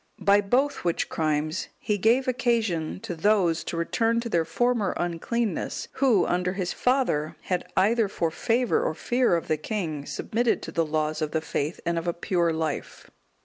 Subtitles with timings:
[0.17, 4.95] (195) By both which crimes he gave occasion to those to return to their former
[4.97, 10.63] uncleanness, who, under his father, had, either for favour or fear of the king, submitted
[10.63, 13.11] to the laws of the faith and of a pure life.